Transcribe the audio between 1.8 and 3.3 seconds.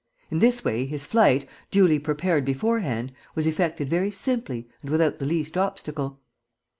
prepared beforehand,